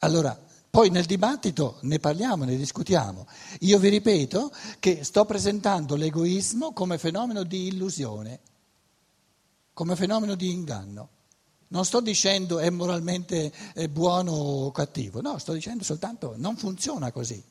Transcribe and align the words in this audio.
Allora, 0.00 0.38
poi 0.68 0.90
nel 0.90 1.06
dibattito 1.06 1.78
ne 1.82 1.98
parliamo, 1.98 2.44
ne 2.44 2.54
discutiamo. 2.54 3.26
Io 3.60 3.78
vi 3.78 3.88
ripeto 3.88 4.52
che 4.78 5.04
sto 5.04 5.24
presentando 5.24 5.96
l'egoismo 5.96 6.72
come 6.72 6.98
fenomeno 6.98 7.44
di 7.44 7.68
illusione, 7.68 8.40
come 9.72 9.96
fenomeno 9.96 10.34
di 10.34 10.50
inganno. 10.50 11.08
Non 11.68 11.84
sto 11.84 12.00
dicendo 12.00 12.58
è 12.58 12.68
moralmente 12.68 13.50
buono 13.90 14.32
o 14.32 14.70
cattivo, 14.70 15.22
no, 15.22 15.38
sto 15.38 15.52
dicendo 15.52 15.82
soltanto 15.82 16.34
non 16.36 16.56
funziona 16.56 17.10
così. 17.10 17.42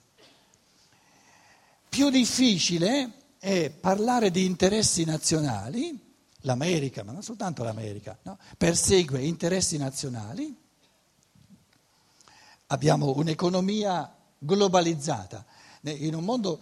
Più 1.89 2.09
difficile 2.09 3.12
è 3.39 3.71
parlare 3.71 4.30
di 4.30 4.46
interessi 4.46 5.04
nazionali, 5.04 6.00
l'America, 6.41 7.04
ma 7.04 7.12
non 7.12 7.23
soltanto 7.23 7.64
l'America, 7.64 8.18
no? 8.21 8.38
persegue 8.57 9.21
interessi 9.23 9.77
nazionali, 9.77 10.55
abbiamo 12.68 13.14
un'economia 13.16 14.14
globalizzata, 14.38 15.46
un 15.82 16.23
mondo, 16.23 16.62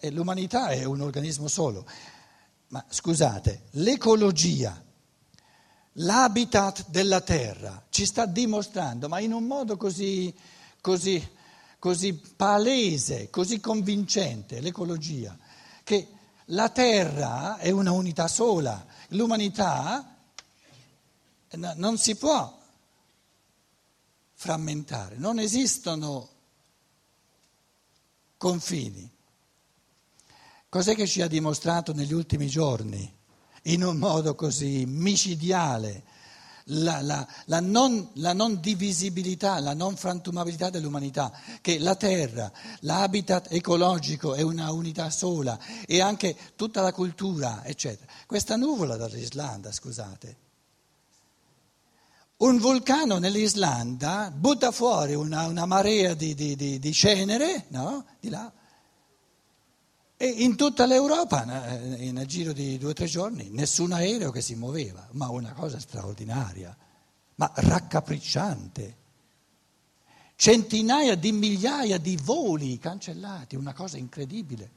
eh, 0.00 0.10
l'umanità 0.10 0.68
è 0.68 0.84
un 0.84 1.00
organismo 1.00 1.48
solo, 1.48 1.86
ma 2.68 2.84
scusate, 2.88 3.68
l'ecologia 3.72 4.84
L'habitat 5.98 6.88
della 6.88 7.20
terra 7.20 7.84
ci 7.88 8.04
sta 8.04 8.26
dimostrando, 8.26 9.08
ma 9.08 9.20
in 9.20 9.32
un 9.32 9.44
modo 9.44 9.76
così, 9.76 10.34
così, 10.80 11.24
così 11.78 12.14
palese, 12.14 13.30
così 13.30 13.60
convincente, 13.60 14.60
l'ecologia, 14.60 15.38
che 15.84 16.08
la 16.46 16.68
terra 16.70 17.58
è 17.58 17.70
una 17.70 17.92
unità 17.92 18.26
sola, 18.26 18.84
l'umanità 19.10 20.16
non 21.76 21.96
si 21.96 22.16
può 22.16 22.60
frammentare, 24.34 25.16
non 25.16 25.38
esistono 25.38 26.28
confini. 28.36 29.10
Cos'è 30.68 30.94
che 30.94 31.06
ci 31.06 31.22
ha 31.22 31.28
dimostrato 31.28 31.92
negli 31.94 32.12
ultimi 32.12 32.48
giorni? 32.48 33.22
in 33.64 33.84
un 33.84 33.96
modo 33.96 34.34
così 34.34 34.84
micidiale 34.86 36.02
la, 36.68 37.02
la, 37.02 37.26
la, 37.46 37.60
non, 37.60 38.10
la, 38.14 38.32
non, 38.32 38.58
divisibilità, 38.58 39.60
la 39.60 39.74
non 39.74 39.96
frantumabilità 39.96 40.70
dell'umanità, 40.70 41.30
che 41.60 41.78
la 41.78 41.94
terra, 41.94 42.50
l'habitat 42.80 43.48
ecologico 43.50 44.32
è 44.34 44.40
una 44.40 44.72
unità 44.72 45.10
sola 45.10 45.58
e 45.84 46.00
anche 46.00 46.34
tutta 46.56 46.80
la 46.80 46.92
cultura, 46.92 47.62
eccetera. 47.64 48.10
Questa 48.26 48.56
nuvola 48.56 48.96
dall'Islanda, 48.96 49.72
scusate. 49.72 50.43
Un 52.44 52.58
vulcano 52.58 53.18
nell'Islanda 53.18 54.30
butta 54.30 54.70
fuori 54.70 55.14
una, 55.14 55.46
una 55.46 55.66
marea 55.66 56.14
di, 56.14 56.34
di, 56.34 56.54
di, 56.56 56.78
di 56.78 56.92
cenere, 56.92 57.66
no? 57.68 58.04
Di 58.20 58.28
là 58.28 58.52
e 60.16 60.26
in 60.26 60.56
tutta 60.56 60.86
l'Europa, 60.86 61.44
nel 61.44 62.26
giro 62.26 62.52
di 62.52 62.78
due 62.78 62.90
o 62.90 62.92
tre 62.94 63.06
giorni, 63.06 63.50
nessun 63.50 63.92
aereo 63.92 64.30
che 64.30 64.40
si 64.40 64.54
muoveva, 64.54 65.06
ma 65.12 65.28
una 65.28 65.52
cosa 65.52 65.78
straordinaria, 65.78 66.74
ma 67.34 67.50
raccapricciante. 67.54 68.96
Centinaia 70.36 71.14
di 71.16 71.32
migliaia 71.32 71.98
di 71.98 72.16
voli 72.16 72.78
cancellati, 72.78 73.56
una 73.56 73.74
cosa 73.74 73.98
incredibile. 73.98 74.70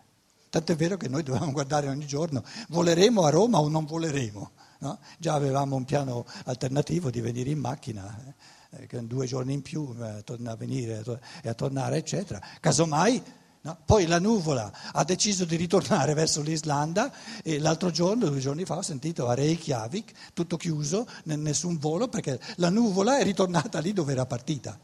Tanto 0.49 0.71
è 0.71 0.75
vero 0.75 0.97
che 0.97 1.07
noi 1.07 1.23
dovevamo 1.23 1.51
guardare 1.51 1.87
ogni 1.87 2.07
giorno, 2.07 2.43
voleremo 2.69 3.23
a 3.23 3.29
Roma 3.29 3.59
o 3.59 3.69
non 3.69 3.85
voleremo? 3.85 4.51
No? 4.79 4.99
Già 5.17 5.33
avevamo 5.33 5.75
un 5.75 5.85
piano 5.85 6.25
alternativo 6.45 7.09
di 7.09 7.21
venire 7.21 7.49
in 7.49 7.59
macchina, 7.59 8.35
eh, 8.69 9.03
due 9.03 9.25
giorni 9.25 9.53
in 9.53 9.61
più 9.61 9.95
eh, 9.99 10.23
a 10.45 10.55
venire 10.55 11.03
e 11.41 11.49
a 11.49 11.53
tornare, 11.53 11.97
eccetera. 11.97 12.41
Casomai 12.59 13.21
No? 13.67 13.77
Poi 13.83 14.05
la 14.05 14.19
nuvola 14.19 14.71
ha 14.93 15.03
deciso 15.03 15.43
di 15.43 15.57
ritornare 15.57 16.13
verso 16.15 16.41
l'Islanda 16.41 17.11
e 17.43 17.59
l'altro 17.59 17.91
giorno, 17.91 18.29
due 18.29 18.39
giorni 18.39 18.63
fa, 18.63 18.77
ho 18.77 18.81
sentito 18.81 19.27
a 19.27 19.33
Reykjavik, 19.33 20.31
tutto 20.33 20.55
chiuso, 20.55 21.05
nessun 21.23 21.77
volo, 21.77 22.07
perché 22.07 22.39
la 22.55 22.69
nuvola 22.69 23.19
è 23.19 23.23
ritornata 23.23 23.79
lì 23.79 23.91
dove 23.91 24.13
era 24.13 24.25
partita. 24.25 24.79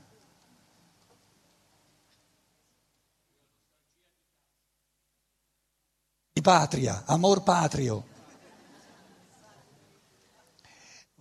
Di 6.33 6.41
patria, 6.41 7.03
amor 7.05 7.43
patrio. 7.43 8.11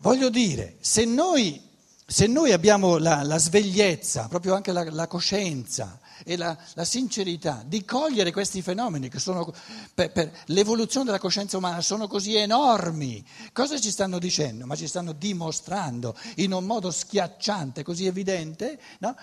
Voglio 0.02 0.30
dire, 0.30 0.78
se 0.80 1.04
noi, 1.04 1.62
se 2.04 2.26
noi 2.26 2.50
abbiamo 2.50 2.98
la, 2.98 3.22
la, 3.22 3.38
svegliezza, 3.38 4.26
proprio 4.26 4.54
anche 4.54 4.72
la, 4.72 4.84
la 4.90 5.06
coscienza, 5.06 6.00
e 6.24 6.36
la, 6.36 6.56
la, 6.74 6.84
sincerità 6.84 7.62
di 7.64 7.84
cogliere 7.84 8.32
questi 8.32 8.62
fenomeni 8.62 9.08
che 9.08 9.20
sono 9.20 9.52
per, 9.94 10.10
per, 10.10 10.32
l'evoluzione 10.46 11.06
della 11.06 11.20
coscienza 11.20 11.56
umana 11.56 11.80
sono 11.80 12.08
così 12.08 12.34
enormi. 12.34 13.24
Cosa 13.52 13.78
ci 13.78 13.92
stanno 13.92 14.18
dicendo? 14.18 14.66
Ma 14.66 14.74
ci 14.74 14.88
stanno 14.88 15.12
dimostrando 15.12 16.16
in 16.36 16.52
un 16.52 16.64
modo 16.64 16.90
schiacciante, 16.90 17.84
così 17.84 18.06
evidente, 18.06 18.80
no? 18.98 19.14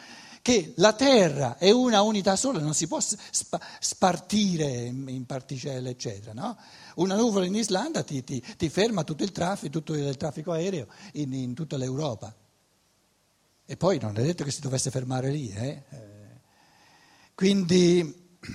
Che 0.42 0.74
la 0.78 0.94
terra 0.94 1.58
è 1.58 1.72
una 1.72 2.02
unità 2.02 2.36
sola, 2.36 2.60
non 2.60 2.74
si 2.74 2.88
può 2.88 3.00
spa, 3.00 3.60
spartire 3.80 4.66
in 4.66 5.26
particelle, 5.26 5.90
eccetera. 5.90 6.34
No? 6.34 6.58
Una 6.96 7.16
nuvola 7.16 7.46
in 7.46 7.56
Islanda 7.56 8.04
ti, 8.04 8.24
ti, 8.24 8.44
ti, 8.58 8.70
ferma 8.70 9.04
tutto 9.04 9.24
il 9.24 9.32
traffico, 9.32 9.72
tutto 9.72 9.94
il 9.94 10.18
traffico 10.18 10.52
aereo 10.52 10.88
in, 11.14 11.34
in, 11.34 11.54
tutta 11.54 11.78
l'Europa. 11.78 12.34
E 13.66 13.78
poi 13.78 14.00
non 14.00 14.18
è 14.18 14.24
detto 14.24 14.44
che 14.44 14.52
si 14.52 14.62
dovesse 14.62 14.90
fermare 14.90 15.30
lì. 15.30 15.52
Eh? 15.52 15.84
Quindi 17.36 18.38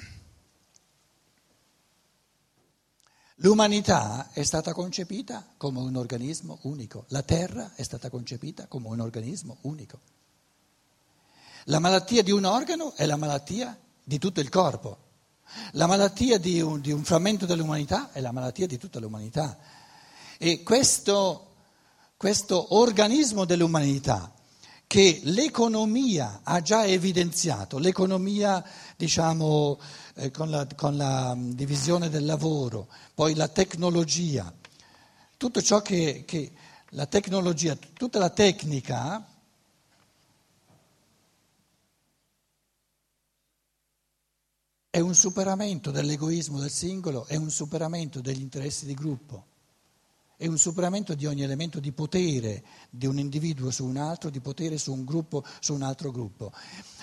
l'umanità 3.36 4.30
è 4.32 4.42
stata 4.42 4.72
concepita 4.72 5.54
come 5.56 5.80
un 5.80 5.96
organismo 5.96 6.58
unico, 6.62 7.04
la 7.08 7.22
terra 7.22 7.74
è 7.74 7.82
stata 7.82 8.10
concepita 8.10 8.66
come 8.66 8.88
un 8.88 9.00
organismo 9.00 9.58
unico. 9.62 10.13
La 11.64 11.78
malattia 11.78 12.22
di 12.22 12.30
un 12.30 12.44
organo 12.44 12.92
è 12.94 13.06
la 13.06 13.16
malattia 13.16 13.78
di 14.02 14.18
tutto 14.18 14.40
il 14.40 14.50
corpo, 14.50 14.98
la 15.72 15.86
malattia 15.86 16.38
di 16.38 16.60
un, 16.60 16.80
di 16.80 16.92
un 16.92 17.04
frammento 17.04 17.46
dell'umanità 17.46 18.12
è 18.12 18.20
la 18.20 18.32
malattia 18.32 18.66
di 18.66 18.76
tutta 18.76 18.98
l'umanità. 18.98 19.56
E 20.36 20.62
questo, 20.62 21.54
questo 22.16 22.74
organismo 22.74 23.44
dell'umanità 23.44 24.32
che 24.86 25.20
l'economia 25.24 26.40
ha 26.42 26.60
già 26.60 26.84
evidenziato, 26.84 27.78
l'economia 27.78 28.62
diciamo 28.96 29.80
eh, 30.16 30.30
con, 30.30 30.50
la, 30.50 30.66
con, 30.76 30.96
la, 30.96 31.34
mm, 31.34 31.52
divisione 31.52 32.10
del 32.10 32.24
lavoro, 32.24 32.88
poi 33.14 33.34
la 33.34 33.48
tecnologia, 33.48 34.52
tutto 35.36 35.62
ciò 35.62 35.80
che, 35.80 36.24
che 36.26 36.52
la 36.90 37.06
tecnologia, 37.06 37.76
tutta 37.94 38.18
la 38.18 38.30
tecnica 38.30 39.26
è 44.94 45.00
un 45.00 45.16
superamento 45.16 45.90
dell'egoismo 45.90 46.60
del 46.60 46.70
singolo, 46.70 47.26
è 47.26 47.34
un 47.34 47.50
superamento 47.50 48.20
degli 48.20 48.40
interessi 48.40 48.86
di 48.86 48.94
gruppo 48.94 49.46
è 50.36 50.48
un 50.48 50.58
superamento 50.58 51.14
di 51.14 51.26
ogni 51.26 51.42
elemento 51.42 51.80
di 51.80 51.92
potere 51.92 52.62
di 52.90 53.06
un 53.06 53.18
individuo 53.18 53.70
su 53.70 53.84
un 53.84 53.96
altro, 53.96 54.30
di 54.30 54.40
potere 54.40 54.78
su 54.78 54.92
un 54.92 55.04
gruppo 55.04 55.44
su 55.60 55.74
un 55.74 55.82
altro 55.82 56.10
gruppo. 56.10 56.52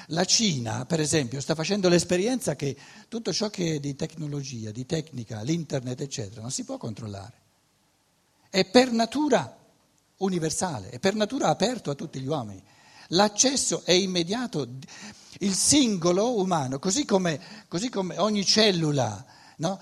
La 0.08 0.26
Cina, 0.26 0.86
per 0.86 1.00
esempio, 1.00 1.40
sta 1.40 1.56
facendo 1.56 1.88
l'esperienza 1.88 2.56
che 2.56 2.76
tutto 3.08 3.32
ciò 3.32 3.50
che 3.50 3.76
è 3.76 3.80
di 3.80 3.96
tecnologia, 3.96 4.72
di 4.72 4.86
tecnica, 4.86 5.42
l'internet, 5.42 6.02
eccetera, 6.02 6.42
non 6.42 6.52
si 6.52 6.66
può 6.66 6.78
controllare. 6.78 7.34
È 8.50 8.66
per 8.66 8.92
natura 8.92 9.58
universale, 10.18 10.90
è 10.90 11.00
per 11.00 11.16
natura 11.16 11.48
aperto 11.48 11.90
a 11.90 11.96
tutti 11.96 12.20
gli 12.20 12.28
uomini. 12.28 12.62
L'accesso 13.12 13.82
è 13.84 13.94
immediato. 13.94 14.68
Il 15.40 15.54
singolo 15.54 16.40
umano, 16.40 16.78
così 16.78 17.06
come, 17.06 17.40
così 17.68 17.90
come 17.90 18.18
ogni 18.18 18.46
cellula 18.46 19.26
no? 19.58 19.80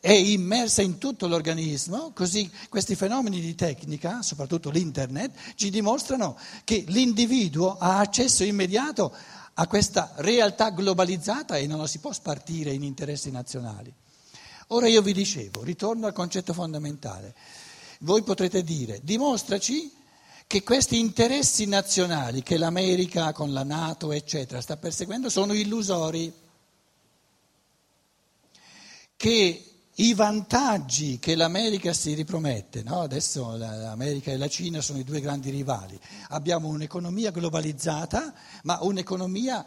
è 0.00 0.10
immersa 0.10 0.82
in 0.82 0.98
tutto 0.98 1.26
l'organismo, 1.26 2.12
così 2.12 2.50
questi 2.68 2.96
fenomeni 2.96 3.40
di 3.40 3.54
tecnica, 3.54 4.22
soprattutto 4.22 4.70
l'internet, 4.70 5.54
ci 5.54 5.70
dimostrano 5.70 6.36
che 6.64 6.84
l'individuo 6.88 7.76
ha 7.78 7.98
accesso 7.98 8.42
immediato 8.42 9.14
a 9.54 9.66
questa 9.66 10.12
realtà 10.16 10.70
globalizzata 10.70 11.56
e 11.56 11.66
non 11.66 11.78
la 11.78 11.86
si 11.86 11.98
può 11.98 12.12
spartire 12.12 12.72
in 12.72 12.82
interessi 12.82 13.30
nazionali. 13.30 13.92
Ora 14.68 14.88
io 14.88 15.02
vi 15.02 15.12
dicevo, 15.12 15.62
ritorno 15.62 16.06
al 16.06 16.12
concetto 16.12 16.52
fondamentale. 16.52 17.34
Voi 18.00 18.22
potrete 18.22 18.62
dire, 18.62 19.00
dimostraci 19.02 19.90
che 20.46 20.62
questi 20.62 20.98
interessi 20.98 21.66
nazionali 21.66 22.42
che 22.42 22.56
l'America 22.56 23.32
con 23.32 23.52
la 23.52 23.64
Nato, 23.64 24.12
eccetera, 24.12 24.60
sta 24.60 24.76
perseguendo 24.76 25.28
sono 25.28 25.52
illusori 25.52 26.32
che 29.16 29.70
i 29.98 30.14
vantaggi 30.14 31.18
che 31.18 31.34
l'America 31.34 31.92
si 31.92 32.14
ripromette, 32.14 32.82
no? 32.82 33.00
adesso 33.00 33.56
l'America 33.56 34.30
e 34.30 34.36
la 34.36 34.48
Cina 34.48 34.80
sono 34.80 34.98
i 34.98 35.04
due 35.04 35.20
grandi 35.20 35.50
rivali, 35.50 35.98
abbiamo 36.28 36.68
un'economia 36.68 37.30
globalizzata, 37.30 38.32
ma 38.64 38.78
un'economia 38.82 39.64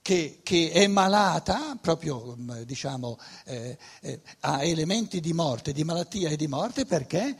che, 0.00 0.40
che 0.42 0.70
è 0.70 0.86
malata, 0.86 1.76
proprio 1.80 2.36
diciamo, 2.64 3.18
eh, 3.44 3.76
eh, 4.00 4.20
ha 4.40 4.62
elementi 4.62 5.20
di 5.20 5.32
morte, 5.32 5.72
di 5.72 5.84
malattia 5.84 6.30
e 6.30 6.36
di 6.36 6.46
morte 6.46 6.86
perché 6.86 7.36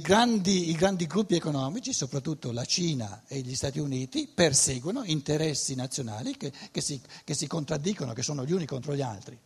grandi, 0.00 0.70
i 0.70 0.74
grandi 0.74 1.06
gruppi 1.06 1.36
economici, 1.36 1.92
soprattutto 1.92 2.50
la 2.50 2.64
Cina 2.64 3.22
e 3.28 3.40
gli 3.40 3.54
Stati 3.54 3.78
Uniti, 3.78 4.28
perseguono 4.32 5.04
interessi 5.04 5.74
nazionali 5.74 6.36
che, 6.36 6.52
che, 6.70 6.80
si, 6.80 7.00
che 7.22 7.34
si 7.34 7.46
contraddicono, 7.46 8.12
che 8.12 8.22
sono 8.22 8.44
gli 8.44 8.52
uni 8.52 8.66
contro 8.66 8.94
gli 8.94 9.02
altri. 9.02 9.38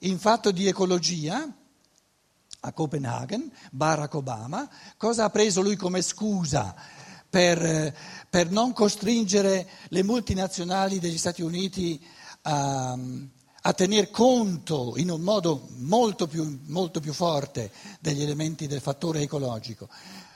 In 0.00 0.18
fatto 0.18 0.50
di 0.50 0.66
ecologia, 0.66 1.46
a 2.60 2.72
Copenaghen, 2.72 3.50
Barack 3.70 4.14
Obama, 4.14 4.68
cosa 4.96 5.24
ha 5.24 5.30
preso 5.30 5.60
lui 5.60 5.76
come 5.76 6.00
scusa 6.00 6.74
per, 7.28 7.94
per 8.30 8.50
non 8.50 8.72
costringere 8.72 9.68
le 9.88 10.02
multinazionali 10.02 10.98
degli 10.98 11.18
Stati 11.18 11.42
Uniti 11.42 12.02
a, 12.42 12.98
a 13.66 13.72
tener 13.72 14.10
conto 14.10 14.92
in 14.96 15.10
un 15.10 15.22
modo 15.22 15.68
molto 15.78 16.26
più, 16.26 16.60
molto 16.66 17.00
più 17.00 17.14
forte 17.14 17.70
degli 17.98 18.22
elementi 18.22 18.66
del 18.66 18.80
fattore 18.80 19.22
ecologico? 19.22 19.88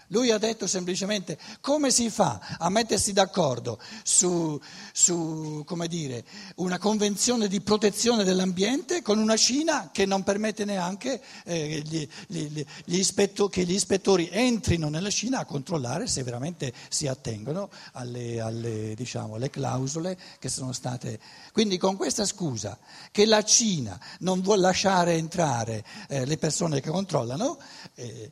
Lui 0.09 0.31
ha 0.31 0.39
detto 0.39 0.67
semplicemente 0.67 1.39
come 1.61 1.91
si 1.91 2.11
fa 2.11 2.57
a 2.59 2.69
mettersi 2.71 3.13
d'accordo 3.13 3.79
su, 4.03 4.61
su 4.93 5.65
dire, 5.87 6.25
una 6.57 6.79
convenzione 6.79 7.49
di 7.49 7.61
protezione 7.61 8.25
dell'ambiente 8.25 9.03
con 9.03 9.19
una 9.19 9.37
Cina 9.37 9.91
che 9.93 10.07
non 10.07 10.23
permette 10.23 10.65
neanche 10.65 11.21
eh, 11.45 11.83
gli, 11.85 12.09
gli, 12.27 12.65
gli 12.85 12.99
ispetto, 12.99 13.49
che 13.49 13.65
gli 13.65 13.73
ispettori 13.73 14.29
entrino 14.31 14.89
nella 14.89 15.11
Cina 15.11 15.41
a 15.41 15.45
controllare 15.45 16.07
se 16.07 16.23
veramente 16.23 16.73
si 16.89 17.07
attengono 17.07 17.71
alle, 17.93 18.41
alle, 18.41 18.95
diciamo, 18.95 19.35
alle 19.35 19.51
clausole 19.51 20.19
che 20.39 20.49
sono 20.49 20.73
state. 20.73 21.21
Quindi 21.53 21.77
con 21.77 21.97
questa 21.97 22.25
scusa 22.25 22.79
che 23.11 23.27
la 23.27 23.43
Cina 23.43 23.99
non 24.21 24.41
vuole 24.41 24.63
lasciare 24.63 25.15
entrare 25.15 25.85
eh, 26.09 26.25
le 26.25 26.39
persone 26.39 26.81
che 26.81 26.91
controllano, 26.91 27.59
eh, 27.95 28.31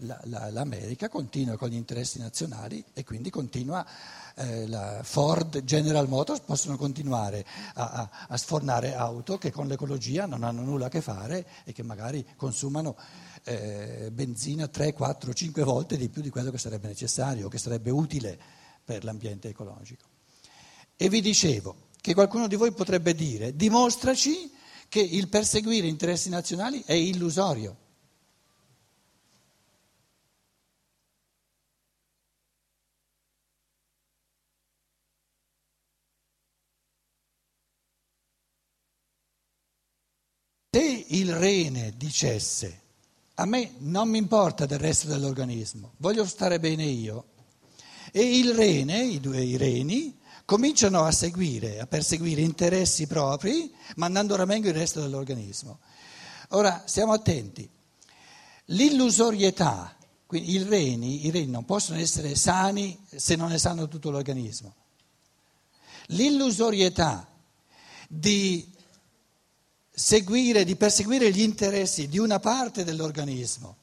la, 0.00 0.20
la, 0.24 0.50
l'America 0.50 1.08
continua 1.08 1.56
con 1.56 1.68
gli 1.68 1.74
interessi 1.74 2.18
nazionali 2.18 2.84
e 2.92 3.04
quindi 3.04 3.30
continua, 3.30 3.86
eh, 4.36 4.66
la 4.66 5.00
Ford, 5.02 5.62
General 5.64 6.08
Motors 6.08 6.40
possono 6.40 6.76
continuare 6.76 7.44
a, 7.74 7.90
a, 7.90 8.10
a, 8.28 8.36
sfornare 8.36 8.94
auto 8.94 9.38
che 9.38 9.50
con 9.50 9.66
l'ecologia 9.66 10.26
non 10.26 10.42
hanno 10.42 10.62
nulla 10.62 10.86
a 10.86 10.88
che 10.88 11.00
fare 11.00 11.46
e 11.64 11.72
che 11.72 11.82
magari 11.82 12.26
consumano 12.36 12.96
eh, 13.44 14.10
benzina 14.12 14.68
3, 14.68 14.92
4, 14.92 15.32
5 15.32 15.62
volte 15.62 15.96
di 15.96 16.08
più 16.08 16.22
di 16.22 16.30
quello 16.30 16.50
che 16.50 16.58
sarebbe 16.58 16.88
necessario, 16.88 17.48
che 17.48 17.58
sarebbe 17.58 17.90
utile 17.90 18.38
per 18.84 19.04
l'ambiente 19.04 19.48
ecologico. 19.48 20.04
E 20.96 21.08
vi 21.08 21.20
dicevo 21.20 21.88
che 22.00 22.14
qualcuno 22.14 22.48
di 22.48 22.56
voi 22.56 22.72
potrebbe 22.72 23.14
dire, 23.14 23.54
dimostraci 23.54 24.52
che 24.88 25.00
il 25.00 25.28
perseguire 25.28 25.86
interessi 25.86 26.28
nazionali 26.28 26.82
è 26.84 26.92
illusorio. 26.92 27.76
Se 40.74 41.04
il 41.32 41.38
rene 41.38 41.94
dicesse 41.96 42.80
a 43.36 43.46
me 43.46 43.72
non 43.78 44.10
mi 44.10 44.18
importa 44.18 44.66
del 44.66 44.78
resto 44.78 45.08
dell'organismo, 45.08 45.92
voglio 45.96 46.26
stare 46.26 46.60
bene 46.60 46.84
io, 46.84 47.24
e 48.12 48.38
il 48.38 48.54
rene, 48.54 49.02
i 49.02 49.20
due 49.20 49.42
i 49.42 49.56
reni, 49.56 50.16
cominciano 50.44 51.02
a 51.04 51.10
seguire, 51.10 51.80
a 51.80 51.86
perseguire 51.86 52.42
interessi 52.42 53.06
propri, 53.06 53.72
mandando 53.96 54.36
ramengo 54.36 54.68
il 54.68 54.74
resto 54.74 55.00
dell'organismo. 55.00 55.78
Ora, 56.50 56.82
stiamo 56.84 57.14
attenti, 57.14 57.66
l'illusorietà, 58.66 59.96
quindi 60.26 60.52
i 60.52 60.62
reni, 60.62 61.26
i 61.26 61.30
reni 61.30 61.50
non 61.50 61.64
possono 61.64 61.98
essere 61.98 62.34
sani 62.34 63.02
se 63.06 63.34
non 63.34 63.50
è 63.50 63.58
sano 63.58 63.88
tutto 63.88 64.10
l'organismo. 64.10 64.74
L'illusorietà 66.08 67.26
di 68.08 68.71
seguire, 69.94 70.64
di 70.64 70.74
perseguire 70.74 71.30
gli 71.30 71.42
interessi 71.42 72.08
di 72.08 72.18
una 72.18 72.40
parte 72.40 72.82
dell'organismo 72.82 73.76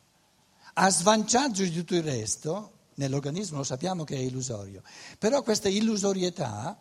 a 0.74 0.90
svantaggio 0.90 1.64
di 1.64 1.72
tutto 1.72 1.96
il 1.96 2.04
resto, 2.04 2.72
nell'organismo 2.96 3.58
lo 3.58 3.64
sappiamo 3.64 4.04
che 4.04 4.16
è 4.16 4.20
illusorio, 4.20 4.82
però 5.18 5.42
questa 5.44 5.68
illusorietà 5.68 6.78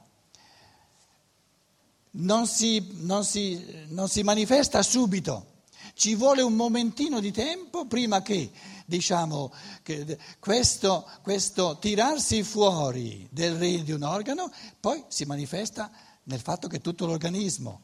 non 2.13 2.47
si, 2.47 2.91
non 3.01 3.25
si, 3.25 3.85
non 3.89 4.09
si 4.09 4.23
manifesta 4.23 4.83
subito. 4.83 5.57
Ci 5.95 6.15
vuole 6.15 6.43
un 6.43 6.55
momentino 6.55 7.19
di 7.19 7.33
tempo 7.33 7.87
prima 7.87 8.23
che, 8.23 8.53
diciamo, 8.87 9.53
che 9.83 10.17
questo, 10.39 11.05
questo 11.23 11.79
tirarsi 11.79 12.45
fuori 12.45 13.27
del 13.33 13.57
rene 13.57 13.83
di 13.83 13.93
un 13.93 14.05
organo 14.05 14.53
poi 14.79 15.05
si 15.09 15.25
manifesta 15.25 15.91
nel 16.25 16.41
fatto 16.41 16.69
che 16.69 16.81
tutto 16.81 17.07
l'organismo 17.07 17.83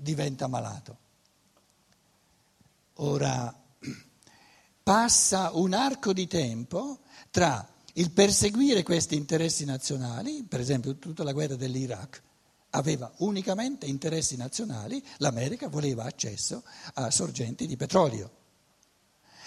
diventa 0.00 0.46
malato. 0.46 0.98
Ora 2.94 3.54
passa 4.82 5.50
un 5.54 5.72
arco 5.72 6.12
di 6.12 6.26
tempo 6.26 7.00
tra 7.30 7.66
il 7.94 8.10
perseguire 8.10 8.82
questi 8.82 9.16
interessi 9.16 9.64
nazionali, 9.64 10.44
per 10.44 10.60
esempio 10.60 10.96
tutta 10.96 11.22
la 11.22 11.32
guerra 11.32 11.56
dell'Iraq 11.56 12.22
aveva 12.70 13.12
unicamente 13.18 13.86
interessi 13.86 14.36
nazionali, 14.36 15.02
l'America 15.18 15.68
voleva 15.68 16.04
accesso 16.04 16.62
a 16.94 17.10
sorgenti 17.10 17.66
di 17.66 17.76
petrolio. 17.76 18.38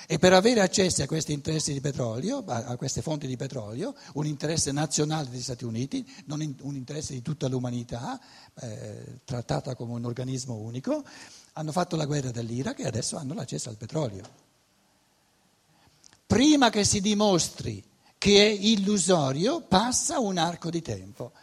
E 0.06 0.20
per 0.20 0.34
avere 0.34 0.62
accesso 0.62 1.02
a 1.02 1.08
questi 1.08 1.32
interessi 1.32 1.72
di 1.72 1.80
petrolio, 1.80 2.44
a 2.46 2.76
queste 2.76 3.02
fonti 3.02 3.26
di 3.26 3.38
petrolio, 3.38 3.96
un 4.14 4.26
interesse 4.26 4.72
nazionale 4.72 5.30
degli 5.30 5.42
Stati 5.42 5.64
Uniti, 5.64 6.06
non 6.26 6.42
un 6.62 6.76
interesse 6.76 7.14
di 7.14 7.22
tutta 7.22 7.48
l'umanità, 7.48 8.20
eh, 8.60 9.20
trattata 9.24 9.76
come 9.76 9.94
un 9.94 10.06
organismo 10.06 10.56
unico, 10.56 11.04
hanno 11.54 11.72
fatto 11.72 11.96
la 11.96 12.06
guerra 12.06 12.32
dell'Iraq 12.32 12.80
e 12.80 12.88
adesso 12.88 13.16
hanno 13.18 13.34
l'accesso 13.34 13.70
al 13.70 13.78
petrolio. 13.78 14.24
Prima 16.26 16.70
che 16.70 16.84
si 16.84 17.00
dimostri 17.00 17.84
che 18.18 18.46
è 18.46 18.50
illusorio, 18.50 19.62
passa 19.62 20.20
un 20.20 20.38
arco 20.38 20.70
di 20.70 20.82
tempo. 20.82 21.34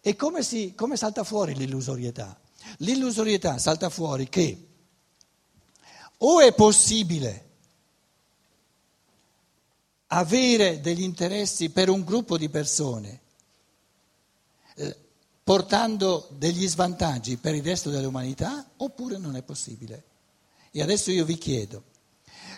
E 0.00 0.16
come, 0.16 0.42
si, 0.42 0.74
come 0.74 0.96
salta 0.96 1.24
fuori 1.24 1.54
l'illusorietà? 1.54 2.38
L'illusorietà 2.78 3.58
salta 3.58 3.90
fuori 3.90 4.28
che 4.28 4.66
o 6.18 6.40
è 6.40 6.54
possibile 6.54 7.49
avere 10.12 10.80
degli 10.80 11.02
interessi 11.02 11.70
per 11.70 11.88
un 11.88 12.02
gruppo 12.04 12.36
di 12.36 12.48
persone, 12.48 13.20
eh, 14.74 14.96
portando 15.44 16.28
degli 16.32 16.66
svantaggi 16.66 17.36
per 17.36 17.54
il 17.54 17.62
resto 17.62 17.90
dell'umanità, 17.90 18.70
oppure 18.78 19.18
non 19.18 19.36
è 19.36 19.42
possibile. 19.42 20.04
E 20.72 20.82
adesso 20.82 21.10
io 21.10 21.24
vi 21.24 21.38
chiedo, 21.38 21.84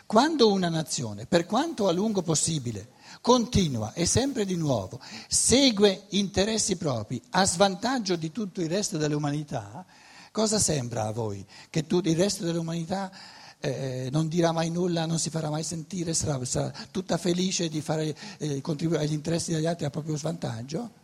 quando 0.07 0.51
una 0.51 0.69
nazione, 0.69 1.27
per 1.27 1.47
quanto 1.47 1.89
a 1.89 1.93
lungo 1.93 2.23
possibile, 2.23 2.89
continua 3.21 3.93
e 3.93 4.07
sempre 4.07 4.45
di 4.45 4.57
nuovo 4.57 4.99
segue 5.29 6.07
interessi 6.11 6.77
propri 6.77 7.23
a 7.31 7.45
svantaggio 7.45 8.17
di 8.17 8.33
tutto 8.33 8.61
il 8.61 8.69
resto 8.69 8.97
dell'umanità, 8.97 9.85
cosa 10.31 10.59
sembra 10.59 11.05
a 11.05 11.13
voi? 11.13 11.45
Che 11.69 11.87
tutto 11.87 12.09
il 12.09 12.17
resto 12.17 12.45
dell'umanità 12.45 13.11
eh, 13.63 14.09
non 14.11 14.27
dirà 14.27 14.51
mai 14.51 14.71
nulla, 14.71 15.07
non 15.07 15.21
si 15.21 15.31
farà 15.31 15.49
mai 15.49 15.63
sentire, 15.63 16.15
sarà, 16.15 16.45
sarà 16.45 16.73
tutta 16.91 17.17
felice 17.17 17.69
di 17.69 17.81
fare, 17.81 18.15
eh, 18.39 18.61
contribuire 18.61 19.05
agli 19.05 19.13
interessi 19.13 19.53
degli 19.53 19.67
altri 19.67 19.87
a 19.87 19.91
proprio 19.91 20.17
svantaggio? 20.17 21.01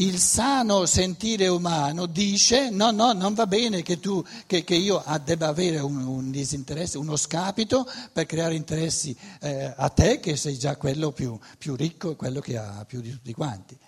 Il 0.00 0.18
sano 0.18 0.86
sentire 0.86 1.46
umano 1.48 2.06
dice 2.06 2.70
no, 2.70 2.90
no, 2.90 3.12
non 3.12 3.34
va 3.34 3.46
bene 3.46 3.82
che, 3.82 4.00
tu, 4.00 4.24
che, 4.46 4.64
che 4.64 4.74
io 4.74 5.04
debba 5.22 5.48
avere 5.48 5.78
un, 5.78 6.04
un, 6.06 6.30
disinteresse, 6.30 6.96
uno 6.96 7.16
scapito 7.16 7.86
per 8.12 8.24
creare 8.24 8.54
interessi 8.54 9.14
eh, 9.40 9.74
a 9.76 9.88
te 9.90 10.18
che 10.18 10.36
sei 10.36 10.58
già 10.58 10.76
quello 10.76 11.12
più, 11.12 11.38
più 11.58 11.76
ricco, 11.76 12.16
quello 12.16 12.40
che 12.40 12.56
ha 12.56 12.82
più 12.86 13.02
di 13.02 13.10
tutti 13.10 13.34
quanti. 13.34 13.78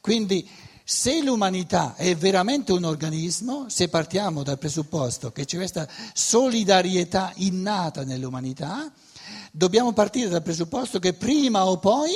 Quindi 0.00 0.46
se 0.86 1.22
l'umanità 1.22 1.94
è 1.94 2.14
veramente 2.14 2.72
un 2.72 2.84
organismo, 2.84 3.70
se 3.70 3.88
partiamo 3.88 4.42
dal 4.42 4.58
presupposto 4.58 5.32
che 5.32 5.46
c'è 5.46 5.56
questa 5.56 5.88
solidarietà 6.12 7.32
innata 7.36 8.04
nell'umanità, 8.04 8.92
dobbiamo 9.50 9.94
partire 9.94 10.28
dal 10.28 10.42
presupposto 10.42 10.98
che 10.98 11.14
prima 11.14 11.64
o 11.66 11.78
poi 11.78 12.12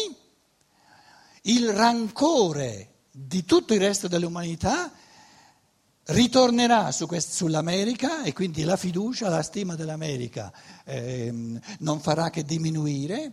il 1.42 1.72
rancore 1.72 2.90
di 3.10 3.46
tutto 3.46 3.72
il 3.72 3.80
resto 3.80 4.06
dell'umanità 4.06 4.92
ritornerà 6.08 6.92
su 6.92 7.06
quest- 7.06 7.32
sull'America 7.32 8.22
e 8.22 8.34
quindi 8.34 8.64
la 8.64 8.76
fiducia, 8.76 9.30
la 9.30 9.42
stima 9.42 9.76
dell'America 9.76 10.52
eh, 10.84 11.32
non 11.78 12.00
farà 12.00 12.28
che 12.28 12.44
diminuire 12.44 13.32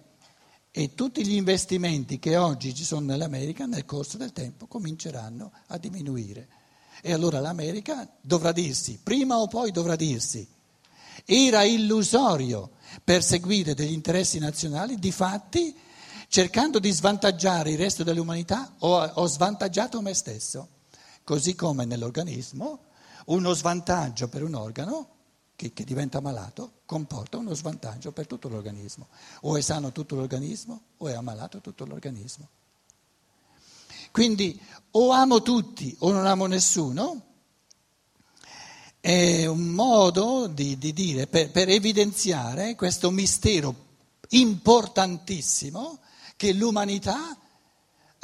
e 0.77 0.93
tutti 0.93 1.25
gli 1.25 1.35
investimenti 1.35 2.19
che 2.19 2.35
oggi 2.35 2.75
ci 2.75 2.83
sono 2.83 3.05
nell'America 3.05 3.65
nel 3.65 3.85
corso 3.85 4.17
del 4.17 4.33
tempo 4.33 4.67
cominceranno 4.67 5.53
a 5.67 5.77
diminuire. 5.77 6.49
E 7.01 7.13
allora 7.13 7.39
l'America 7.39 8.05
dovrà 8.19 8.51
dirsi, 8.51 8.99
prima 9.01 9.37
o 9.37 9.47
poi 9.47 9.71
dovrà 9.71 9.95
dirsi, 9.95 10.45
era 11.23 11.63
illusorio 11.63 12.71
perseguire 13.05 13.73
degli 13.73 13.93
interessi 13.93 14.37
nazionali, 14.37 14.99
di 14.99 15.13
fatti, 15.13 15.73
cercando 16.27 16.79
di 16.79 16.91
svantaggiare 16.91 17.71
il 17.71 17.77
resto 17.77 18.03
dell'umanità, 18.03 18.73
ho, 18.79 19.01
ho 19.01 19.25
svantaggiato 19.27 20.01
me 20.01 20.13
stesso. 20.13 20.67
Così 21.23 21.55
come 21.55 21.85
nell'organismo, 21.85 22.79
uno 23.27 23.53
svantaggio 23.53 24.27
per 24.27 24.43
un 24.43 24.55
organo 24.55 25.14
che, 25.55 25.73
che, 25.73 25.83
diventa 25.83 26.19
malato 26.19 26.81
comporta 26.85 27.37
uno 27.37 27.53
svantaggio 27.53 28.11
per 28.11 28.27
tutto 28.27 28.49
l'organismo. 28.49 29.07
O 29.41 29.57
è 29.57 29.61
sano 29.61 29.91
tutto 29.91 30.15
l'organismo 30.15 30.81
o 30.97 31.07
è 31.07 31.13
ammalato 31.13 31.61
tutto 31.61 31.85
l'organismo. 31.85 32.47
Quindi 34.11 34.59
o 34.91 35.11
amo 35.11 35.41
tutti 35.41 35.95
o 35.99 36.11
non 36.11 36.25
amo 36.25 36.45
nessuno 36.45 37.21
è 38.99 39.45
un 39.45 39.67
modo 39.67 40.47
di, 40.47 40.77
di 40.77 40.93
dire 40.93 41.27
per, 41.27 41.51
per 41.51 41.69
evidenziare 41.69 42.75
questo 42.75 43.11
mistero 43.11 43.75
importantissimo 44.29 45.99
che 46.35 46.53
l'umanità 46.53 47.37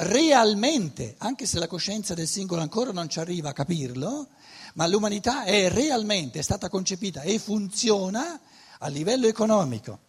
realmente, 0.01 1.15
anche 1.19 1.45
se 1.45 1.59
la 1.59 1.67
coscienza 1.67 2.13
del 2.13 2.27
singolo 2.27 2.61
ancora 2.61 2.91
non 2.91 3.09
ci 3.09 3.19
arriva 3.19 3.49
a 3.49 3.53
capirlo, 3.53 4.29
ma 4.75 4.87
l'umanità 4.87 5.43
è 5.43 5.69
realmente 5.69 6.39
è 6.39 6.41
stata 6.41 6.69
concepita 6.69 7.21
e 7.21 7.37
funziona 7.37 8.39
a 8.79 8.87
livello 8.87 9.27
economico, 9.27 9.99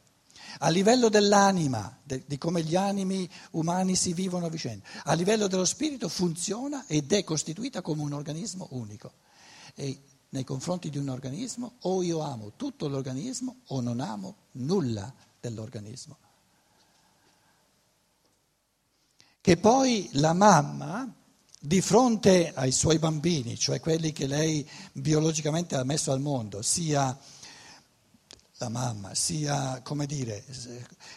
a 0.60 0.68
livello 0.70 1.08
dell'anima, 1.08 1.98
de, 2.02 2.24
di 2.26 2.38
come 2.38 2.62
gli 2.62 2.76
animi 2.76 3.28
umani 3.52 3.94
si 3.94 4.14
vivono 4.14 4.46
a 4.46 4.48
vicenda, 4.48 4.86
a 5.04 5.12
livello 5.14 5.46
dello 5.46 5.64
spirito 5.64 6.08
funziona 6.08 6.84
ed 6.86 7.12
è 7.12 7.22
costituita 7.22 7.82
come 7.82 8.02
un 8.02 8.12
organismo 8.12 8.68
unico. 8.70 9.12
E 9.74 10.00
nei 10.30 10.44
confronti 10.44 10.88
di 10.88 10.96
un 10.96 11.08
organismo 11.08 11.74
o 11.80 12.02
io 12.02 12.20
amo 12.20 12.52
tutto 12.56 12.88
l'organismo 12.88 13.56
o 13.66 13.80
non 13.82 14.00
amo 14.00 14.36
nulla 14.52 15.12
dell'organismo. 15.38 16.16
Che 19.42 19.56
poi 19.56 20.08
la 20.12 20.34
mamma 20.34 21.12
di 21.58 21.80
fronte 21.80 22.52
ai 22.54 22.70
suoi 22.70 23.00
bambini, 23.00 23.58
cioè 23.58 23.80
quelli 23.80 24.12
che 24.12 24.28
lei 24.28 24.64
biologicamente 24.92 25.74
ha 25.74 25.82
messo 25.82 26.12
al 26.12 26.20
mondo, 26.20 26.62
sia 26.62 27.18
la 28.58 28.68
mamma, 28.68 29.16
sia, 29.16 29.80
come 29.82 30.06
dire, 30.06 30.44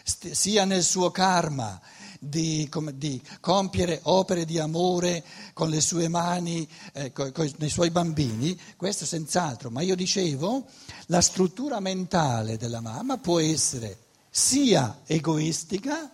sia 0.02 0.64
nel 0.64 0.82
suo 0.82 1.12
karma 1.12 1.80
di, 2.18 2.68
di, 2.94 3.22
compiere 3.38 4.00
opere 4.02 4.44
di 4.44 4.58
amore 4.58 5.22
con 5.52 5.68
le 5.68 5.80
sue 5.80 6.08
mani, 6.08 6.68
eh, 6.94 7.12
con, 7.12 7.30
con 7.30 7.48
i 7.60 7.68
suoi 7.68 7.92
bambini, 7.92 8.60
questo 8.76 9.06
senz'altro, 9.06 9.70
ma 9.70 9.82
io 9.82 9.94
dicevo, 9.94 10.66
la 11.06 11.20
struttura 11.20 11.78
mentale 11.78 12.56
della 12.56 12.80
mamma 12.80 13.18
può 13.18 13.38
essere 13.38 13.98
sia 14.28 15.02
egoistica, 15.06 16.12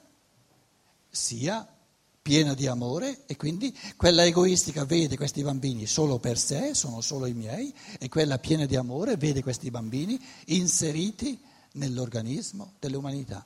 sia 1.08 1.71
piena 2.22 2.54
di 2.54 2.68
amore 2.68 3.24
e 3.26 3.36
quindi 3.36 3.76
quella 3.96 4.24
egoistica 4.24 4.84
vede 4.84 5.16
questi 5.16 5.42
bambini 5.42 5.86
solo 5.86 6.18
per 6.18 6.38
sé, 6.38 6.72
sono 6.72 7.00
solo 7.00 7.26
i 7.26 7.34
miei, 7.34 7.74
e 7.98 8.08
quella 8.08 8.38
piena 8.38 8.64
di 8.64 8.76
amore 8.76 9.16
vede 9.16 9.42
questi 9.42 9.70
bambini 9.70 10.18
inseriti 10.46 11.38
nell'organismo 11.72 12.74
dell'umanità, 12.78 13.44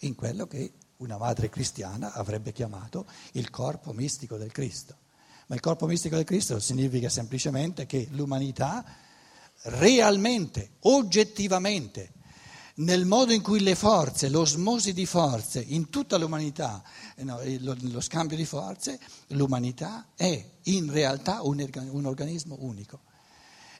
in 0.00 0.14
quello 0.14 0.46
che 0.46 0.72
una 0.98 1.16
madre 1.16 1.48
cristiana 1.48 2.12
avrebbe 2.12 2.52
chiamato 2.52 3.06
il 3.32 3.48
corpo 3.50 3.92
mistico 3.92 4.36
del 4.36 4.52
Cristo. 4.52 4.96
Ma 5.46 5.54
il 5.54 5.60
corpo 5.60 5.86
mistico 5.86 6.16
del 6.16 6.24
Cristo 6.24 6.58
significa 6.58 7.08
semplicemente 7.08 7.86
che 7.86 8.08
l'umanità 8.10 8.84
realmente, 9.62 10.72
oggettivamente, 10.80 12.12
nel 12.76 13.06
modo 13.06 13.32
in 13.32 13.42
cui 13.42 13.60
le 13.60 13.74
forze, 13.74 14.28
l'osmosi 14.28 14.92
di 14.92 15.06
forze 15.06 15.60
in 15.60 15.88
tutta 15.88 16.18
l'umanità, 16.18 16.82
eh, 17.14 17.24
no, 17.24 17.40
lo, 17.60 17.76
lo, 17.78 18.00
scambio 18.00 18.36
di 18.36 18.44
forze, 18.44 18.98
l'umanità 19.28 20.08
è 20.14 20.44
in 20.64 20.90
realtà 20.90 21.42
un, 21.42 21.66
un 21.90 22.04
organismo 22.04 22.56
unico. 22.60 23.00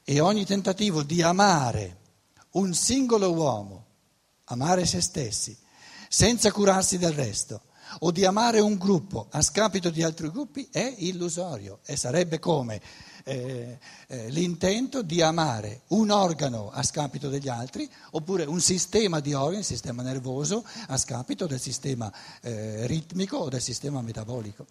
E 0.03 0.19
ogni 0.19 0.45
tentativo 0.45 1.03
di 1.03 1.21
amare 1.21 1.97
un 2.51 2.73
singolo 2.73 3.33
uomo, 3.33 3.85
amare 4.45 4.85
se 4.85 5.01
stessi, 5.01 5.55
senza 6.09 6.51
curarsi 6.51 6.97
del 6.97 7.13
resto, 7.13 7.63
o 7.99 8.11
di 8.11 8.25
amare 8.25 8.59
un 8.59 8.77
gruppo 8.77 9.27
a 9.31 9.41
scapito 9.41 9.89
di 9.89 10.03
altri 10.03 10.29
gruppi 10.29 10.67
è 10.71 10.95
illusorio 10.97 11.79
e 11.85 11.95
sarebbe 11.95 12.39
come 12.39 12.81
eh, 13.27 13.77
eh, 14.07 14.29
l'intento 14.29 15.01
di 15.01 15.21
amare 15.21 15.81
un 15.87 16.09
organo 16.09 16.71
a 16.71 16.81
scapito 16.81 17.27
degli 17.27 17.49
altri 17.49 17.89
oppure 18.11 18.45
un 18.45 18.61
sistema 18.61 19.19
di 19.19 19.33
organi, 19.33 19.59
il 19.59 19.65
sistema 19.65 20.01
nervoso, 20.01 20.65
a 20.87 20.97
scapito 20.97 21.45
del 21.45 21.59
sistema 21.59 22.11
eh, 22.41 22.87
ritmico 22.87 23.37
o 23.37 23.49
del 23.49 23.61
sistema 23.61 24.01
metabolico. 24.01 24.65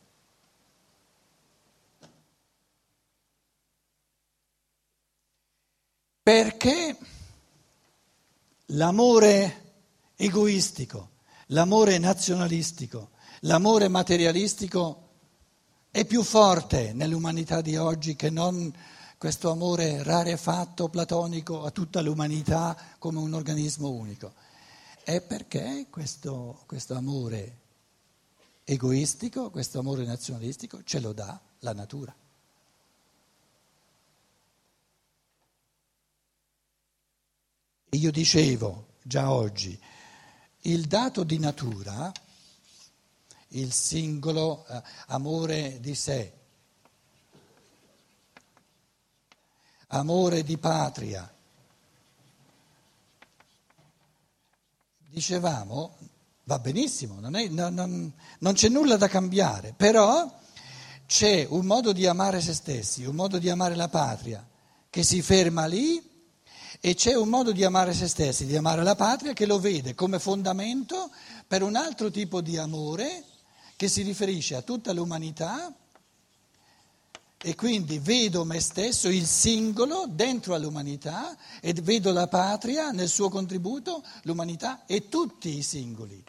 Perché 6.22 6.96
l'amore 8.70 9.64
egoistico, 10.16 11.10
l'amore 11.48 11.98
nazionalistico, 11.98 13.10
l'amore 13.40 13.88
materialistico 13.88 15.05
è 15.96 16.04
più 16.04 16.22
forte 16.22 16.92
nell'umanità 16.92 17.62
di 17.62 17.74
oggi 17.78 18.16
che 18.16 18.28
non 18.28 18.70
questo 19.16 19.50
amore 19.50 20.02
rarefatto, 20.02 20.90
platonico 20.90 21.64
a 21.64 21.70
tutta 21.70 22.02
l'umanità 22.02 22.76
come 22.98 23.18
un 23.18 23.32
organismo 23.32 23.88
unico. 23.88 24.34
È 25.02 25.22
perché 25.22 25.86
questo, 25.88 26.64
questo 26.66 26.92
amore 26.96 27.60
egoistico, 28.64 29.48
questo 29.48 29.78
amore 29.78 30.04
nazionalistico 30.04 30.82
ce 30.84 31.00
lo 31.00 31.14
dà 31.14 31.40
la 31.60 31.72
natura. 31.72 32.14
Io 37.88 38.10
dicevo 38.10 38.88
già 39.02 39.32
oggi, 39.32 39.80
il 40.60 40.84
dato 40.88 41.24
di 41.24 41.38
natura 41.38 42.12
il 43.48 43.72
singolo 43.72 44.66
eh, 44.68 44.82
amore 45.08 45.78
di 45.80 45.94
sé, 45.94 46.32
amore 49.88 50.42
di 50.42 50.58
patria. 50.58 51.30
Dicevamo, 55.08 55.96
va 56.44 56.58
benissimo, 56.58 57.20
non, 57.20 57.36
è, 57.36 57.48
non, 57.48 57.72
non, 57.74 58.12
non 58.40 58.52
c'è 58.52 58.68
nulla 58.68 58.96
da 58.96 59.08
cambiare, 59.08 59.72
però 59.74 60.30
c'è 61.06 61.46
un 61.48 61.64
modo 61.64 61.92
di 61.92 62.06
amare 62.06 62.40
se 62.40 62.52
stessi, 62.52 63.04
un 63.04 63.14
modo 63.14 63.38
di 63.38 63.48
amare 63.48 63.74
la 63.76 63.88
patria 63.88 64.46
che 64.90 65.02
si 65.02 65.22
ferma 65.22 65.66
lì 65.66 66.14
e 66.80 66.94
c'è 66.94 67.14
un 67.14 67.28
modo 67.28 67.52
di 67.52 67.64
amare 67.64 67.94
se 67.94 68.08
stessi, 68.08 68.44
di 68.44 68.56
amare 68.56 68.82
la 68.82 68.94
patria 68.94 69.32
che 69.32 69.46
lo 69.46 69.58
vede 69.58 69.94
come 69.94 70.18
fondamento 70.18 71.10
per 71.46 71.62
un 71.62 71.76
altro 71.76 72.10
tipo 72.10 72.40
di 72.40 72.58
amore 72.58 73.24
che 73.76 73.88
si 73.88 74.02
riferisce 74.02 74.56
a 74.56 74.62
tutta 74.62 74.92
l'umanità 74.92 75.74
e 77.38 77.54
quindi 77.54 77.98
vedo 77.98 78.44
me 78.44 78.58
stesso, 78.58 79.08
il 79.08 79.26
singolo, 79.26 80.06
dentro 80.08 80.54
all'umanità 80.54 81.36
e 81.60 81.74
vedo 81.74 82.10
la 82.10 82.26
patria 82.26 82.90
nel 82.90 83.08
suo 83.08 83.28
contributo, 83.28 84.02
l'umanità 84.22 84.86
e 84.86 85.08
tutti 85.08 85.56
i 85.56 85.62
singoli, 85.62 86.24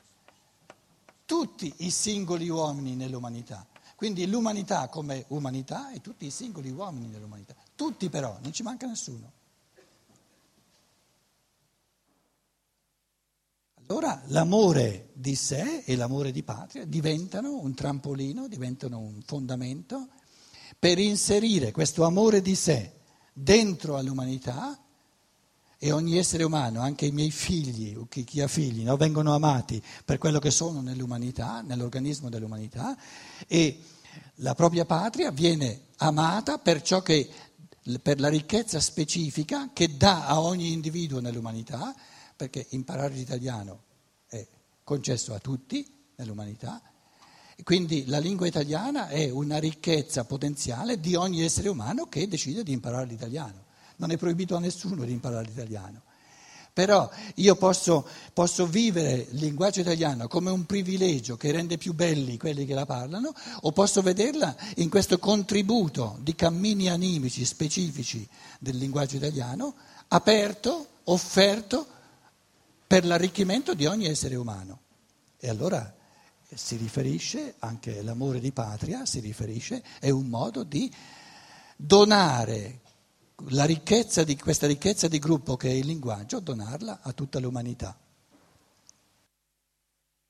tutti 1.25 1.73
i 1.77 1.89
singoli 1.89 2.49
uomini 2.49 2.95
nell'umanità. 2.95 3.65
Quindi 3.95 4.27
l'umanità 4.27 4.89
come 4.89 5.25
umanità 5.29 5.91
e 5.91 6.01
tutti 6.01 6.25
i 6.25 6.29
singoli 6.29 6.69
uomini 6.69 7.07
nell'umanità. 7.07 7.55
Tutti 7.73 8.09
però, 8.09 8.37
non 8.41 8.53
ci 8.53 8.61
manca 8.61 8.85
nessuno. 8.85 9.31
Allora 13.87 14.16
l'amore 14.27 15.09
di 15.13 15.35
sé 15.35 15.83
e 15.85 15.95
l'amore 15.95 16.31
di 16.31 16.43
patria 16.43 16.85
diventano 16.85 17.59
un 17.59 17.73
trampolino, 17.73 18.47
diventano 18.47 18.99
un 18.99 19.21
fondamento 19.25 20.07
per 20.77 20.99
inserire 20.99 21.71
questo 21.71 22.03
amore 22.03 22.41
di 22.41 22.55
sé 22.55 22.93
dentro 23.33 23.97
all'umanità 23.97 24.79
e 25.79 25.91
ogni 25.91 26.17
essere 26.17 26.43
umano, 26.43 26.81
anche 26.81 27.05
i 27.05 27.11
miei 27.11 27.29
figli, 27.29 27.95
o 27.95 28.07
chi, 28.07 28.23
chi 28.23 28.41
ha 28.41 28.47
figli, 28.47 28.83
no, 28.83 28.97
vengono 28.97 29.33
amati 29.33 29.81
per 30.03 30.17
quello 30.17 30.39
che 30.39 30.49
sono 30.49 30.81
nell'umanità, 30.81 31.61
nell'organismo 31.61 32.29
dell'umanità 32.29 32.97
e 33.47 33.79
la 34.35 34.55
propria 34.55 34.85
patria 34.85 35.29
viene 35.29 35.81
amata 35.97 36.57
per 36.57 36.81
ciò 36.81 37.01
che 37.01 37.29
per 38.01 38.19
la 38.19 38.27
ricchezza 38.27 38.79
specifica 38.79 39.69
che 39.71 39.95
dà 39.95 40.25
a 40.25 40.41
ogni 40.41 40.73
individuo 40.73 41.21
nell'umanità, 41.21 41.95
perché 42.35 42.65
imparare 42.71 43.13
l'italiano 43.13 43.85
concesso 44.87 45.33
a 45.33 45.39
tutti 45.39 45.85
nell'umanità, 46.15 46.81
quindi 47.61 48.05
la 48.05 48.19
lingua 48.19 48.47
italiana 48.47 49.09
è 49.09 49.29
una 49.29 49.57
ricchezza 49.57 50.23
potenziale 50.23 51.01
di 51.01 51.13
ogni 51.13 51.43
essere 51.43 51.67
umano 51.67 52.05
che 52.05 52.25
decide 52.29 52.63
di 52.63 52.71
imparare 52.71 53.05
l'italiano. 53.05 53.65
Non 53.97 54.11
è 54.11 54.17
proibito 54.17 54.55
a 54.55 54.59
nessuno 54.59 55.03
di 55.03 55.11
imparare 55.11 55.45
l'italiano. 55.45 56.03
Però 56.71 57.09
io 57.35 57.55
posso, 57.57 58.07
posso, 58.31 58.65
vivere 58.65 59.27
il 59.29 59.39
linguaggio 59.39 59.81
italiano 59.81 60.29
come 60.29 60.51
un 60.51 60.65
privilegio 60.65 61.35
che 61.35 61.51
rende 61.51 61.77
più 61.77 61.93
belli 61.93 62.37
quelli 62.37 62.65
che 62.65 62.73
la 62.73 62.85
parlano, 62.85 63.33
o 63.63 63.71
posso 63.73 64.01
vederla 64.01 64.55
in 64.75 64.87
questo 64.87 65.19
contributo 65.19 66.17
di 66.21 66.33
cammini 66.33 66.87
animici 66.87 67.43
specifici 67.43 68.25
del 68.57 68.77
linguaggio 68.77 69.17
italiano, 69.17 69.73
aperto, 70.07 70.87
offerto 71.05 71.95
per 72.87 73.05
l'arricchimento 73.05 73.73
di 73.73 73.85
ogni 73.85 74.07
essere 74.07 74.35
umano. 74.35 74.79
E 75.37 75.49
allora 75.49 75.93
si 76.55 76.77
riferisce, 76.77 77.55
anche 77.59 78.01
l'amore 78.01 78.39
di 78.39 78.51
patria 78.53 79.05
si 79.05 79.19
riferisce, 79.19 79.83
è 79.99 80.09
un 80.09 80.27
modo 80.27 80.63
di 80.63 80.91
donare 81.75 82.79
la 83.49 83.65
ricchezza 83.65 84.23
di, 84.23 84.35
questa 84.37 84.65
ricchezza 84.65 85.07
di 85.07 85.19
gruppo 85.19 85.57
che 85.57 85.69
è 85.69 85.73
il 85.73 85.85
linguaggio, 85.85 86.39
donarla 86.39 87.01
a 87.01 87.11
tutta 87.11 87.39
l'umanità. 87.39 87.95